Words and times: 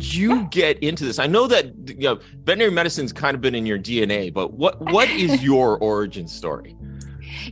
did 0.00 0.14
you 0.14 0.44
get 0.44 0.78
into 0.78 1.04
this? 1.04 1.18
I 1.18 1.26
know 1.26 1.46
that 1.46 1.66
you 1.86 2.00
know 2.00 2.20
veterinary 2.44 2.70
medicine's 2.70 3.12
kind 3.12 3.34
of 3.34 3.40
been 3.40 3.54
in 3.54 3.66
your 3.66 3.78
DNA, 3.78 4.32
but 4.32 4.54
what 4.54 4.80
what 4.80 5.08
is 5.10 5.42
your 5.50 5.78
origin 5.78 6.26
story? 6.26 6.76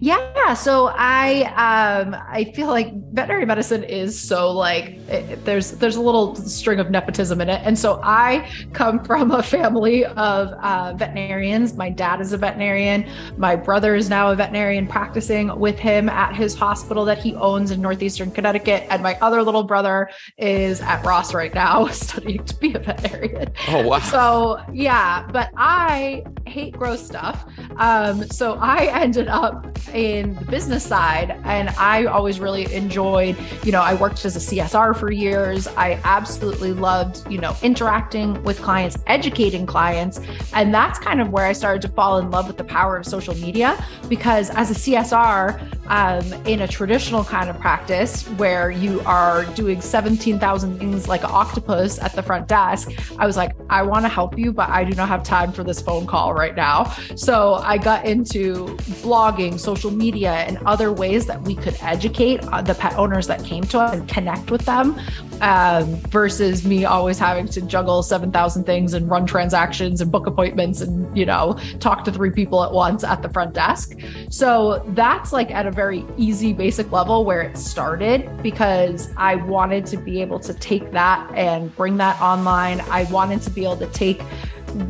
Yeah, 0.00 0.54
so 0.54 0.88
I 0.94 1.42
um 1.56 2.14
I 2.28 2.44
feel 2.54 2.68
like 2.68 2.92
veterinary 3.12 3.46
medicine 3.46 3.84
is 3.84 4.18
so 4.18 4.52
like 4.52 4.98
it, 5.08 5.44
there's 5.44 5.72
there's 5.72 5.96
a 5.96 6.00
little 6.00 6.34
string 6.36 6.80
of 6.80 6.90
nepotism 6.90 7.40
in 7.40 7.48
it, 7.48 7.60
and 7.64 7.78
so 7.78 8.00
I 8.02 8.48
come 8.72 9.04
from 9.08 9.30
a 9.30 9.42
family 9.42 10.04
of 10.04 10.48
uh, 10.48 10.94
veterinarians. 10.96 11.74
My 11.74 11.90
dad 11.90 12.20
is 12.20 12.32
a 12.32 12.38
veterinarian. 12.38 13.08
My 13.36 13.56
brother 13.56 13.94
is 13.94 14.08
now 14.08 14.30
a 14.30 14.36
veterinarian 14.36 14.86
practicing 14.86 15.58
with 15.58 15.78
him 15.78 16.08
at 16.08 16.34
his 16.34 16.54
hospital 16.54 17.04
that 17.06 17.18
he 17.18 17.34
owns 17.34 17.70
in 17.70 17.80
northeastern 17.80 18.30
Connecticut, 18.30 18.86
and 18.90 19.02
my 19.02 19.18
other 19.20 19.42
little 19.42 19.64
brother 19.64 20.10
is 20.36 20.80
at 20.80 21.04
Ross 21.04 21.34
right 21.34 21.54
now 21.54 21.86
studying 21.88 22.44
to 22.44 22.56
be 22.56 22.74
a 22.74 22.78
veterinarian. 22.78 23.52
Oh 23.68 23.86
wow! 23.86 23.98
So 24.00 24.60
yeah, 24.72 25.26
but 25.32 25.50
I 25.56 26.24
hate 26.46 26.74
gross 26.74 27.04
stuff. 27.04 27.44
Um, 27.76 28.24
so 28.28 28.54
I 28.60 28.86
ended 29.02 29.28
up 29.28 29.67
in 29.92 30.34
the 30.34 30.44
business 30.44 30.84
side 30.84 31.38
and 31.44 31.70
I 31.70 32.04
always 32.06 32.40
really 32.40 32.72
enjoyed, 32.72 33.36
you 33.64 33.72
know, 33.72 33.80
I 33.80 33.94
worked 33.94 34.24
as 34.24 34.36
a 34.36 34.38
CSR 34.38 34.96
for 34.96 35.10
years. 35.10 35.66
I 35.68 36.00
absolutely 36.04 36.72
loved, 36.72 37.30
you 37.30 37.38
know, 37.38 37.56
interacting 37.62 38.42
with 38.42 38.60
clients, 38.60 38.98
educating 39.06 39.66
clients. 39.66 40.20
And 40.52 40.74
that's 40.74 40.98
kind 40.98 41.20
of 41.20 41.30
where 41.30 41.46
I 41.46 41.52
started 41.52 41.82
to 41.82 41.88
fall 41.88 42.18
in 42.18 42.30
love 42.30 42.46
with 42.46 42.56
the 42.56 42.64
power 42.64 42.96
of 42.96 43.06
social 43.06 43.34
media 43.36 43.82
because 44.08 44.50
as 44.50 44.70
a 44.70 44.74
CSR 44.74 45.77
um, 45.88 46.32
in 46.46 46.60
a 46.60 46.68
traditional 46.68 47.24
kind 47.24 47.50
of 47.50 47.58
practice 47.58 48.24
where 48.36 48.70
you 48.70 49.00
are 49.00 49.44
doing 49.54 49.80
17,000 49.80 50.78
things 50.78 51.08
like 51.08 51.22
an 51.22 51.30
octopus 51.30 51.98
at 51.98 52.12
the 52.14 52.22
front 52.22 52.48
desk, 52.48 52.90
I 53.18 53.26
was 53.26 53.36
like, 53.36 53.52
I 53.70 53.82
want 53.82 54.04
to 54.04 54.08
help 54.08 54.38
you, 54.38 54.52
but 54.52 54.68
I 54.68 54.84
do 54.84 54.94
not 54.94 55.08
have 55.08 55.22
time 55.22 55.52
for 55.52 55.64
this 55.64 55.80
phone 55.80 56.06
call 56.06 56.34
right 56.34 56.54
now. 56.54 56.84
So 57.16 57.54
I 57.54 57.78
got 57.78 58.04
into 58.04 58.76
blogging, 59.02 59.58
social 59.58 59.90
media, 59.90 60.32
and 60.32 60.58
other 60.66 60.92
ways 60.92 61.26
that 61.26 61.40
we 61.42 61.54
could 61.54 61.76
educate 61.80 62.44
uh, 62.52 62.62
the 62.62 62.74
pet 62.74 62.94
owners 62.94 63.26
that 63.26 63.44
came 63.44 63.64
to 63.64 63.78
us 63.78 63.94
and 63.94 64.08
connect 64.08 64.50
with 64.50 64.64
them 64.64 65.00
um, 65.40 65.96
versus 66.08 66.66
me 66.66 66.84
always 66.84 67.18
having 67.18 67.46
to 67.48 67.60
juggle 67.62 68.02
7,000 68.02 68.64
things 68.64 68.94
and 68.94 69.10
run 69.10 69.26
transactions 69.26 70.00
and 70.00 70.10
book 70.10 70.26
appointments 70.26 70.80
and, 70.80 71.16
you 71.16 71.26
know, 71.26 71.58
talk 71.80 72.04
to 72.04 72.12
three 72.12 72.30
people 72.30 72.64
at 72.64 72.72
once 72.72 73.04
at 73.04 73.22
the 73.22 73.28
front 73.28 73.54
desk. 73.54 73.92
So 74.30 74.84
that's 74.88 75.32
like 75.32 75.50
at 75.50 75.66
a 75.66 75.70
very 75.70 76.04
easy, 76.16 76.52
basic 76.52 76.90
level 76.92 77.24
where 77.24 77.42
it 77.42 77.56
started 77.56 78.42
because 78.42 79.10
I 79.16 79.36
wanted 79.36 79.86
to 79.86 79.96
be 79.96 80.20
able 80.20 80.40
to 80.40 80.54
take 80.54 80.90
that 80.92 81.30
and 81.34 81.74
bring 81.76 81.96
that 81.98 82.20
online. 82.20 82.80
I 82.82 83.04
wanted 83.04 83.42
to 83.42 83.50
be 83.50 83.64
able 83.64 83.78
to 83.78 83.86
take 83.88 84.22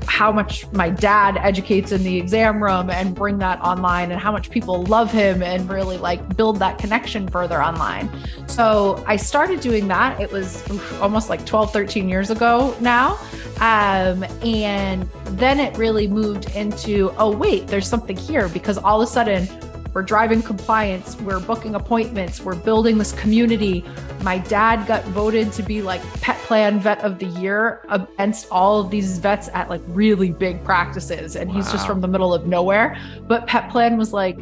how 0.06 0.32
much 0.32 0.70
my 0.72 0.90
dad 0.90 1.36
educates 1.36 1.92
in 1.92 2.02
the 2.02 2.16
exam 2.16 2.62
room 2.62 2.90
and 2.90 3.14
bring 3.14 3.38
that 3.38 3.60
online 3.60 4.10
and 4.10 4.20
how 4.20 4.32
much 4.32 4.50
people 4.50 4.84
love 4.84 5.10
him 5.10 5.42
and 5.42 5.68
really 5.68 5.98
like 5.98 6.36
build 6.36 6.58
that 6.58 6.78
connection 6.78 7.28
further 7.28 7.62
online. 7.62 8.10
So 8.46 9.02
I 9.06 9.16
started 9.16 9.60
doing 9.60 9.88
that. 9.88 10.20
It 10.20 10.30
was 10.30 10.62
almost 11.00 11.28
like 11.28 11.44
12, 11.46 11.72
13 11.72 12.08
years 12.08 12.30
ago 12.30 12.76
now. 12.80 13.18
Um, 13.60 14.24
and 14.44 15.02
then 15.36 15.58
it 15.58 15.76
really 15.76 16.06
moved 16.06 16.50
into, 16.54 17.12
oh, 17.18 17.34
wait, 17.34 17.66
there's 17.66 17.88
something 17.88 18.16
here 18.16 18.48
because 18.48 18.78
all 18.78 19.02
of 19.02 19.08
a 19.08 19.10
sudden 19.10 19.48
we're 19.94 20.02
driving 20.02 20.42
compliance, 20.42 21.20
we're 21.20 21.40
booking 21.40 21.74
appointments, 21.74 22.40
we're 22.40 22.54
building 22.54 22.98
this 22.98 23.12
community. 23.12 23.84
My 24.22 24.38
dad 24.38 24.86
got 24.86 25.04
voted 25.06 25.52
to 25.54 25.62
be 25.62 25.82
like 25.82 26.02
Petplan 26.20 26.80
vet 26.80 27.00
of 27.00 27.18
the 27.18 27.26
year 27.26 27.84
against 27.88 28.48
all 28.50 28.80
of 28.80 28.90
these 28.90 29.18
vets 29.18 29.48
at 29.54 29.68
like 29.70 29.82
really 29.88 30.30
big 30.30 30.62
practices. 30.64 31.36
And 31.36 31.48
wow. 31.50 31.56
he's 31.56 31.72
just 31.72 31.86
from 31.86 32.00
the 32.00 32.08
middle 32.08 32.34
of 32.34 32.46
nowhere. 32.46 32.98
But 33.26 33.46
Petplan 33.46 33.96
was 33.96 34.12
like, 34.12 34.38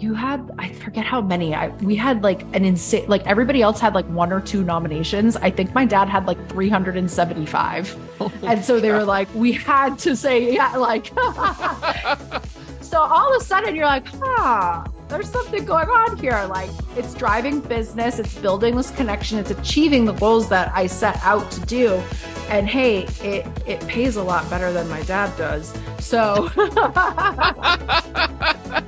you 0.00 0.14
had 0.14 0.50
I 0.58 0.72
forget 0.74 1.04
how 1.04 1.20
many. 1.20 1.54
I 1.54 1.68
we 1.78 1.96
had 1.96 2.22
like 2.22 2.42
an 2.54 2.64
insane 2.64 3.06
like 3.08 3.26
everybody 3.26 3.62
else 3.62 3.80
had 3.80 3.94
like 3.94 4.06
one 4.06 4.32
or 4.32 4.40
two 4.40 4.62
nominations. 4.62 5.36
I 5.36 5.50
think 5.50 5.74
my 5.74 5.84
dad 5.84 6.08
had 6.08 6.26
like 6.26 6.48
375. 6.48 7.96
Oh 8.20 8.32
and 8.42 8.64
so 8.64 8.80
they 8.80 8.90
were 8.90 9.04
like, 9.04 9.32
we 9.32 9.52
had 9.52 9.96
to 10.00 10.16
say 10.16 10.52
yeah, 10.52 10.76
like 10.76 11.12
so 12.88 13.02
all 13.02 13.34
of 13.34 13.40
a 13.40 13.44
sudden 13.44 13.76
you're 13.76 13.84
like, 13.84 14.06
huh, 14.06 14.84
there's 15.08 15.28
something 15.28 15.64
going 15.64 15.88
on 15.88 16.16
here. 16.16 16.46
Like 16.48 16.70
it's 16.96 17.14
driving 17.14 17.60
business, 17.60 18.18
it's 18.18 18.34
building 18.38 18.76
this 18.76 18.90
connection, 18.90 19.38
it's 19.38 19.50
achieving 19.50 20.06
the 20.06 20.14
goals 20.14 20.48
that 20.48 20.72
I 20.74 20.86
set 20.86 21.18
out 21.22 21.50
to 21.50 21.60
do. 21.60 22.02
And 22.48 22.66
hey, 22.66 23.02
it 23.22 23.46
it 23.66 23.86
pays 23.88 24.16
a 24.16 24.22
lot 24.22 24.48
better 24.48 24.72
than 24.72 24.88
my 24.88 25.02
dad 25.02 25.36
does. 25.36 25.74
So 25.98 26.48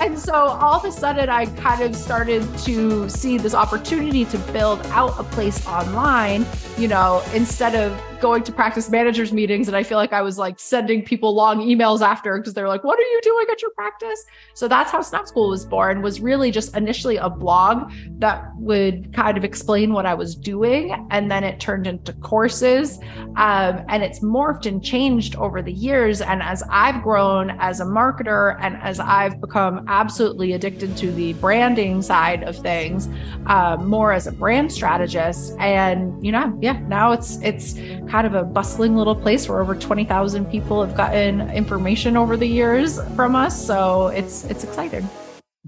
And 0.00 0.16
so 0.16 0.32
all 0.32 0.74
of 0.74 0.84
a 0.84 0.92
sudden, 0.92 1.28
I 1.28 1.46
kind 1.46 1.82
of 1.82 1.96
started 1.96 2.42
to 2.60 3.08
see 3.08 3.36
this 3.36 3.52
opportunity 3.52 4.24
to 4.26 4.38
build 4.52 4.80
out 4.86 5.18
a 5.18 5.24
place 5.24 5.66
online, 5.66 6.46
you 6.78 6.86
know, 6.86 7.20
instead 7.34 7.74
of 7.74 8.00
going 8.20 8.42
to 8.44 8.52
practice 8.52 8.90
managers 8.90 9.32
meetings 9.32 9.68
and 9.68 9.76
I 9.76 9.82
feel 9.82 9.98
like 9.98 10.12
I 10.12 10.22
was 10.22 10.38
like 10.38 10.58
sending 10.58 11.04
people 11.04 11.34
long 11.34 11.60
emails 11.60 12.00
after 12.00 12.36
because 12.38 12.54
they're 12.54 12.68
like, 12.68 12.84
what 12.84 12.98
are 12.98 13.02
you 13.02 13.20
doing 13.22 13.46
at 13.50 13.62
your 13.62 13.70
practice? 13.72 14.24
So 14.54 14.68
that's 14.68 14.90
how 14.90 15.02
Snout 15.02 15.28
School 15.28 15.50
was 15.50 15.64
born, 15.64 16.02
was 16.02 16.20
really 16.20 16.50
just 16.50 16.76
initially 16.76 17.16
a 17.16 17.30
blog 17.30 17.92
that 18.18 18.44
would 18.56 19.12
kind 19.14 19.36
of 19.36 19.44
explain 19.44 19.92
what 19.92 20.06
I 20.06 20.14
was 20.14 20.34
doing. 20.34 21.06
And 21.10 21.30
then 21.30 21.44
it 21.44 21.60
turned 21.60 21.86
into 21.86 22.12
courses. 22.14 22.98
Um, 23.36 23.84
and 23.88 24.02
it's 24.02 24.20
morphed 24.20 24.66
and 24.66 24.82
changed 24.82 25.36
over 25.36 25.62
the 25.62 25.72
years. 25.72 26.20
And 26.20 26.42
as 26.42 26.62
I've 26.70 27.02
grown 27.02 27.50
as 27.60 27.80
a 27.80 27.84
marketer 27.84 28.56
and 28.60 28.76
as 28.78 29.00
I've 29.00 29.40
become 29.40 29.84
absolutely 29.88 30.52
addicted 30.52 30.96
to 30.98 31.12
the 31.12 31.34
branding 31.34 32.02
side 32.02 32.42
of 32.42 32.56
things, 32.56 33.08
uh, 33.46 33.76
more 33.76 34.12
as 34.12 34.26
a 34.26 34.32
brand 34.32 34.72
strategist. 34.72 35.54
And, 35.58 36.24
you 36.24 36.32
know, 36.32 36.56
yeah, 36.60 36.78
now 36.88 37.12
it's, 37.12 37.40
it's, 37.42 37.74
kind 38.08 38.26
of 38.26 38.34
a 38.34 38.42
bustling 38.42 38.96
little 38.96 39.14
place 39.14 39.48
where 39.48 39.60
over 39.60 39.74
20,000 39.74 40.46
people 40.46 40.84
have 40.84 40.96
gotten 40.96 41.50
information 41.50 42.16
over 42.16 42.36
the 42.36 42.46
years 42.46 43.00
from 43.14 43.34
us. 43.34 43.66
So 43.66 44.08
it's 44.08 44.44
it's 44.44 44.64
exciting. 44.64 45.08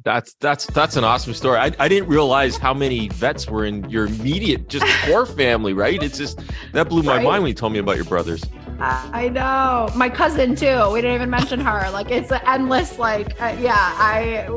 That's 0.02 0.34
that's 0.40 0.66
that's 0.66 0.96
an 0.96 1.04
awesome 1.04 1.34
story. 1.34 1.58
I, 1.58 1.72
I 1.78 1.88
didn't 1.88 2.08
realize 2.08 2.56
how 2.56 2.72
many 2.72 3.08
vets 3.08 3.50
were 3.50 3.66
in 3.66 3.88
your 3.90 4.06
immediate 4.06 4.68
just 4.68 4.86
core 5.04 5.26
family, 5.26 5.74
right? 5.74 6.02
It's 6.02 6.16
just 6.16 6.40
that 6.72 6.88
blew 6.88 7.02
my 7.02 7.16
right? 7.16 7.24
mind 7.24 7.42
when 7.42 7.48
you 7.48 7.54
told 7.54 7.72
me 7.72 7.80
about 7.80 7.96
your 7.96 8.06
brothers. 8.06 8.42
I 8.82 9.28
know 9.28 9.90
my 9.94 10.08
cousin 10.08 10.56
too. 10.56 10.90
We 10.90 11.02
didn't 11.02 11.16
even 11.16 11.28
mention 11.28 11.60
her. 11.60 11.90
Like 11.90 12.10
it's 12.10 12.32
an 12.32 12.40
endless. 12.46 12.98
Like 12.98 13.40
uh, 13.40 13.54
yeah, 13.60 13.74
I 13.76 14.48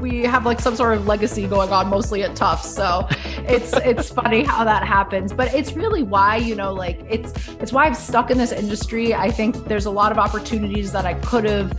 we 0.00 0.24
have 0.24 0.44
like 0.44 0.60
some 0.60 0.74
sort 0.74 0.96
of 0.96 1.06
legacy 1.06 1.46
going 1.46 1.70
on, 1.70 1.88
mostly 1.88 2.24
at 2.24 2.34
Tufts. 2.34 2.74
So 2.74 3.08
it's 3.48 3.72
it's 3.78 4.10
funny 4.10 4.42
how 4.42 4.64
that 4.64 4.84
happens, 4.84 5.32
but 5.32 5.52
it's 5.54 5.72
really 5.72 6.02
why 6.02 6.36
you 6.36 6.54
know 6.54 6.72
like 6.72 7.00
it's 7.08 7.32
it's 7.60 7.72
why 7.72 7.86
I'm 7.86 7.94
stuck 7.94 8.30
in 8.30 8.38
this 8.38 8.52
industry. 8.52 9.14
I 9.14 9.30
think 9.30 9.64
there's 9.66 9.86
a 9.86 9.90
lot 9.90 10.12
of 10.12 10.18
opportunities 10.18 10.92
that 10.92 11.06
I 11.06 11.14
could 11.14 11.44
have 11.44 11.72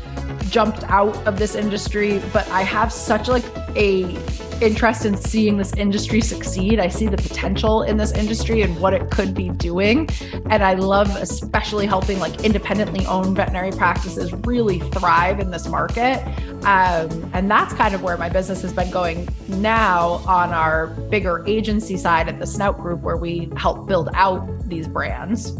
jumped 0.49 0.83
out 0.83 1.15
of 1.27 1.39
this 1.39 1.55
industry, 1.55 2.21
but 2.33 2.47
I 2.49 2.61
have 2.63 2.91
such 2.91 3.27
like 3.27 3.45
a 3.75 4.17
interest 4.61 5.05
in 5.05 5.17
seeing 5.17 5.57
this 5.57 5.73
industry 5.73 6.21
succeed. 6.21 6.79
I 6.79 6.87
see 6.87 7.07
the 7.07 7.17
potential 7.17 7.83
in 7.83 7.97
this 7.97 8.11
industry 8.11 8.61
and 8.61 8.79
what 8.79 8.93
it 8.93 9.09
could 9.09 9.33
be 9.33 9.49
doing. 9.49 10.07
And 10.49 10.63
I 10.63 10.75
love 10.75 11.15
especially 11.15 11.85
helping 11.85 12.19
like 12.19 12.43
independently 12.43 13.05
owned 13.07 13.35
veterinary 13.35 13.71
practices 13.71 14.31
really 14.45 14.79
thrive 14.91 15.39
in 15.39 15.51
this 15.51 15.67
market. 15.67 16.21
Um, 16.65 17.29
and 17.33 17.49
that's 17.49 17.73
kind 17.73 17.95
of 17.95 18.03
where 18.03 18.17
my 18.17 18.29
business 18.29 18.61
has 18.61 18.71
been 18.71 18.91
going 18.91 19.27
now 19.47 20.21
on 20.27 20.51
our 20.51 20.87
bigger 21.09 21.43
agency 21.47 21.97
side 21.97 22.29
at 22.29 22.39
the 22.39 22.45
Snout 22.45 22.79
Group, 22.79 23.01
where 23.01 23.17
we 23.17 23.51
help 23.57 23.87
build 23.87 24.09
out 24.13 24.47
these 24.69 24.87
brands. 24.87 25.53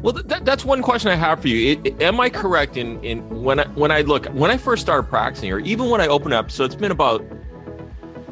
Well, 0.00 0.12
that, 0.12 0.44
that's 0.44 0.66
one 0.66 0.82
question 0.82 1.10
I 1.10 1.14
have 1.14 1.40
for 1.40 1.48
you. 1.48 1.72
It, 1.72 1.86
it, 1.86 2.02
am 2.02 2.20
I 2.20 2.28
correct 2.28 2.76
in 2.76 3.02
in 3.02 3.42
when 3.42 3.60
I 3.60 3.64
when 3.68 3.90
I 3.90 4.02
look 4.02 4.26
when 4.26 4.50
I 4.50 4.58
first 4.58 4.82
started 4.82 5.08
practicing, 5.08 5.50
or 5.50 5.60
even 5.60 5.88
when 5.88 6.02
I 6.02 6.08
opened 6.08 6.34
up? 6.34 6.50
So 6.50 6.62
it's 6.62 6.74
been 6.74 6.90
about 6.90 7.24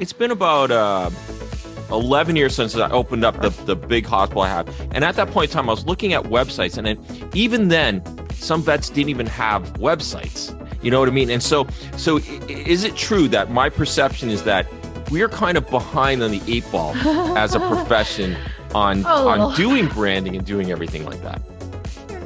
it's 0.02 0.12
been 0.12 0.32
about 0.32 0.72
uh, 0.72 1.10
11 1.92 2.34
years 2.34 2.56
since 2.56 2.74
I 2.74 2.90
opened 2.90 3.24
up 3.24 3.40
the, 3.40 3.50
the 3.50 3.76
big 3.76 4.04
hospital 4.04 4.42
I 4.42 4.48
have. 4.48 4.80
And 4.92 5.04
at 5.04 5.14
that 5.14 5.28
point 5.28 5.50
in 5.50 5.54
time, 5.54 5.68
I 5.68 5.72
was 5.72 5.86
looking 5.86 6.12
at 6.12 6.24
websites. 6.24 6.76
And 6.76 6.88
then, 6.88 7.30
even 7.34 7.68
then, 7.68 8.02
some 8.32 8.62
vets 8.62 8.90
didn't 8.90 9.10
even 9.10 9.26
have 9.26 9.62
websites. 9.74 10.58
You 10.82 10.90
know 10.90 10.98
what 10.98 11.08
I 11.08 11.12
mean? 11.12 11.30
And 11.30 11.40
so, 11.40 11.68
so 11.96 12.16
is 12.18 12.82
it 12.82 12.96
true 12.96 13.28
that 13.28 13.52
my 13.52 13.68
perception 13.68 14.28
is 14.28 14.42
that 14.42 14.66
we 15.12 15.22
are 15.22 15.28
kind 15.28 15.56
of 15.56 15.70
behind 15.70 16.20
on 16.20 16.32
the 16.32 16.42
eight 16.48 16.68
ball 16.72 16.96
as 17.38 17.54
a 17.54 17.60
profession 17.68 18.36
on 18.74 19.04
oh. 19.06 19.28
on 19.28 19.54
doing 19.54 19.86
branding 19.86 20.34
and 20.34 20.44
doing 20.44 20.72
everything 20.72 21.04
like 21.04 21.22
that? 21.22 21.40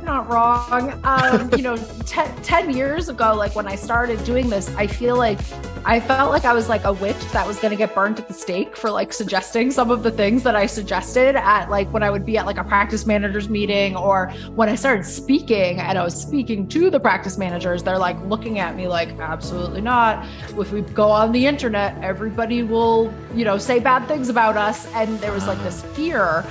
Not 0.06 0.28
wrong. 0.28 0.98
Um, 1.04 1.50
you 1.52 1.62
know, 1.62 1.76
ten, 2.06 2.34
10 2.42 2.74
years 2.74 3.10
ago, 3.10 3.34
like 3.34 3.54
when 3.54 3.66
I 3.66 3.74
started 3.74 4.22
doing 4.24 4.48
this, 4.48 4.74
I 4.76 4.86
feel 4.86 5.16
like 5.16 5.38
I 5.84 6.00
felt 6.00 6.30
like 6.32 6.44
I 6.44 6.52
was 6.52 6.68
like 6.68 6.84
a 6.84 6.92
witch 6.92 7.20
that 7.32 7.46
was 7.46 7.58
going 7.60 7.70
to 7.70 7.76
get 7.76 7.94
burned 7.94 8.18
at 8.18 8.26
the 8.26 8.34
stake 8.34 8.76
for 8.76 8.90
like 8.90 9.12
suggesting 9.12 9.70
some 9.70 9.90
of 9.90 10.02
the 10.02 10.10
things 10.10 10.42
that 10.42 10.56
I 10.56 10.66
suggested 10.66 11.36
at 11.36 11.70
like 11.70 11.92
when 11.92 12.02
I 12.02 12.10
would 12.10 12.26
be 12.26 12.36
at 12.38 12.44
like 12.44 12.58
a 12.58 12.64
practice 12.64 13.06
managers 13.06 13.48
meeting 13.48 13.94
or 13.96 14.32
when 14.56 14.68
I 14.68 14.74
started 14.74 15.04
speaking 15.04 15.78
and 15.78 15.96
I 15.96 16.02
was 16.02 16.20
speaking 16.20 16.66
to 16.68 16.90
the 16.90 16.98
practice 16.98 17.38
managers, 17.38 17.84
they're 17.84 17.98
like 17.98 18.20
looking 18.22 18.58
at 18.58 18.74
me 18.74 18.88
like, 18.88 19.10
absolutely 19.20 19.80
not. 19.80 20.26
If 20.58 20.72
we 20.72 20.80
go 20.80 21.08
on 21.08 21.30
the 21.30 21.46
internet, 21.46 21.96
everybody 22.02 22.62
will, 22.64 23.14
you 23.34 23.44
know, 23.44 23.58
say 23.58 23.78
bad 23.78 24.08
things 24.08 24.28
about 24.28 24.56
us. 24.56 24.86
And 24.92 25.20
there 25.20 25.32
was 25.32 25.46
like 25.46 25.58
this 25.62 25.82
fear. 25.94 26.44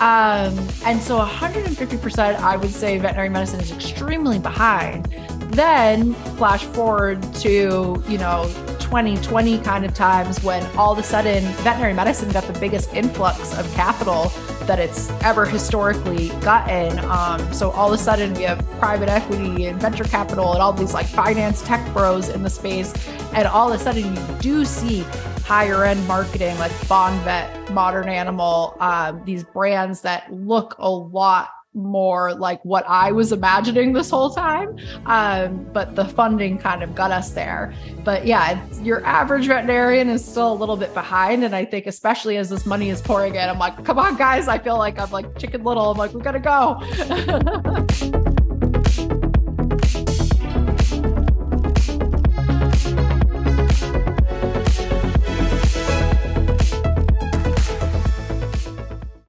Um, 0.00 0.58
and 0.86 1.00
so 1.00 1.18
150%, 1.20 2.36
I 2.36 2.56
would 2.56 2.70
say 2.70 2.98
veterinary 2.98 3.28
medicine 3.28 3.60
is 3.60 3.70
extremely 3.70 4.38
behind. 4.38 5.06
Then 5.50 6.14
flash 6.36 6.64
forward 6.64 7.22
to, 7.34 8.02
you 8.08 8.18
know, 8.18 8.50
2020 8.78 9.58
kind 9.58 9.84
of 9.84 9.92
times 9.92 10.42
when 10.42 10.64
all 10.76 10.90
of 10.92 10.98
a 10.98 11.02
sudden 11.02 11.44
veterinary 11.62 11.92
medicine 11.92 12.30
got 12.30 12.44
the 12.44 12.58
biggest 12.58 12.92
influx 12.94 13.56
of 13.58 13.70
capital 13.74 14.32
that 14.66 14.78
it's 14.78 15.10
ever 15.22 15.44
historically 15.44 16.30
gotten. 16.40 16.98
Um, 17.00 17.52
so 17.52 17.70
all 17.70 17.92
of 17.92 18.00
a 18.00 18.02
sudden 18.02 18.32
we 18.34 18.42
have 18.42 18.66
private 18.78 19.08
equity 19.08 19.66
and 19.66 19.80
venture 19.80 20.04
capital 20.04 20.52
and 20.54 20.62
all 20.62 20.72
these 20.72 20.94
like 20.94 21.06
finance 21.06 21.60
tech 21.62 21.92
bros 21.92 22.30
in 22.30 22.42
the 22.42 22.50
space. 22.50 22.94
And 23.34 23.46
all 23.46 23.70
of 23.70 23.78
a 23.78 23.82
sudden 23.82 24.16
you 24.16 24.22
do 24.40 24.64
see 24.64 25.04
higher 25.50 25.84
end 25.84 26.06
marketing 26.06 26.56
like 26.58 26.70
Bond 26.86 27.20
Vet, 27.22 27.72
Modern 27.72 28.08
Animal, 28.08 28.76
um, 28.78 29.20
these 29.24 29.42
brands 29.42 30.00
that 30.02 30.32
look 30.32 30.76
a 30.78 30.88
lot 30.88 31.48
more 31.74 32.32
like 32.34 32.64
what 32.64 32.84
I 32.86 33.10
was 33.10 33.32
imagining 33.32 33.92
this 33.92 34.10
whole 34.10 34.30
time. 34.30 34.78
Um, 35.06 35.68
but 35.72 35.96
the 35.96 36.04
funding 36.04 36.56
kind 36.56 36.84
of 36.84 36.94
got 36.94 37.10
us 37.10 37.32
there. 37.32 37.74
But 38.04 38.26
yeah, 38.26 38.64
your 38.80 39.04
average 39.04 39.48
veterinarian 39.48 40.08
is 40.08 40.24
still 40.24 40.52
a 40.52 40.54
little 40.54 40.76
bit 40.76 40.94
behind. 40.94 41.42
And 41.42 41.56
I 41.56 41.64
think, 41.64 41.88
especially 41.88 42.36
as 42.36 42.48
this 42.48 42.64
money 42.64 42.88
is 42.88 43.02
pouring 43.02 43.34
in, 43.34 43.48
I'm 43.48 43.58
like, 43.58 43.84
come 43.84 43.98
on, 43.98 44.16
guys. 44.16 44.46
I 44.46 44.56
feel 44.56 44.78
like 44.78 45.00
I'm 45.00 45.10
like 45.10 45.36
chicken 45.36 45.64
little. 45.64 45.90
I'm 45.90 45.98
like, 45.98 46.14
we 46.14 46.22
gotta 46.22 46.38
go. 46.38 46.80